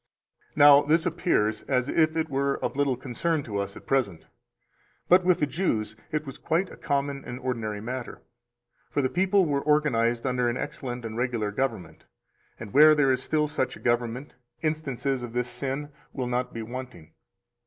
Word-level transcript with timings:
258 0.55 0.59
Now, 0.59 0.87
this 0.89 1.05
appears 1.05 1.61
as 1.69 1.87
if 1.87 2.17
it 2.17 2.27
were 2.27 2.57
of 2.65 2.75
little 2.75 2.97
concern 2.97 3.43
to 3.43 3.59
us 3.59 3.77
at 3.77 3.85
present; 3.85 4.25
but 5.07 5.23
with 5.23 5.39
the 5.39 5.45
Jews 5.45 5.95
it 6.11 6.25
was 6.25 6.39
quite 6.39 6.71
a 6.71 6.75
common 6.75 7.23
and 7.23 7.39
ordinary 7.39 7.81
matter. 7.81 8.23
For 8.89 9.03
the 9.03 9.09
people 9.11 9.45
were 9.45 9.61
organized 9.61 10.25
under 10.25 10.49
an 10.49 10.57
excellent 10.57 11.05
and 11.05 11.17
regular 11.17 11.51
government; 11.51 12.05
and 12.59 12.73
where 12.73 12.95
there 12.95 13.11
is 13.11 13.21
still 13.21 13.47
such 13.47 13.75
a 13.75 13.79
government, 13.79 14.33
instances 14.63 15.21
of 15.21 15.33
this 15.33 15.47
sin 15.47 15.89
will 16.13 16.25
not 16.27 16.51
be 16.51 16.63
wanting. 16.63 17.11